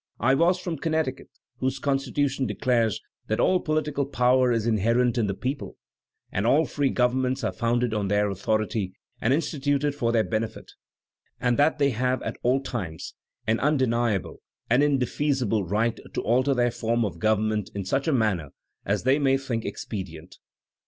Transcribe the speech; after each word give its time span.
I 0.19 0.33
was 0.33 0.57
from 0.57 0.79
Connecticut, 0.79 1.29
whose 1.59 1.77
Constitution 1.77 2.47
declares 2.47 2.99
'that 3.27 3.39
ail 3.39 3.59
poUtical 3.61 4.11
power 4.11 4.51
is 4.51 4.65
inherent 4.65 5.15
in 5.19 5.27
the 5.27 5.35
people, 5.35 5.77
and 6.31 6.43
all 6.47 6.65
free 6.65 6.89
govern 6.89 7.21
ments 7.21 7.43
are 7.43 7.51
founded 7.51 7.93
on 7.93 8.07
their 8.07 8.27
authority 8.31 8.93
and 9.21 9.31
instituted 9.31 9.93
for 9.93 10.11
their 10.11 10.23
benefit; 10.23 10.71
and 11.39 11.55
that 11.59 11.77
they 11.77 11.91
have 11.91 12.19
at 12.23 12.37
aU 12.43 12.61
times 12.61 13.13
an 13.45 13.59
undeniable 13.59 14.41
and 14.71 14.81
indefeasible 14.81 15.65
right 15.65 15.99
to 16.15 16.21
alter 16.23 16.55
their 16.55 16.71
Jorm 16.71 17.05
of 17.05 17.19
govemmeni 17.19 17.69
in 17.75 17.85
such 17.85 18.07
a 18.07 18.11
manner 18.11 18.49
as 18.83 19.03
they 19.03 19.19
may 19.19 19.37
think 19.37 19.65
expedient.' 19.65 20.39